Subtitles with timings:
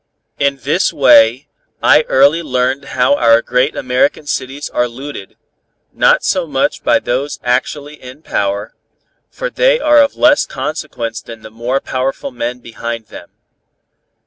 [0.39, 1.47] In this way,
[1.83, 5.37] I early learned how our great American cities are looted,
[5.93, 8.73] not so much by those actually in power,
[9.29, 13.29] for they are of less consequence than the more powerful men behind them.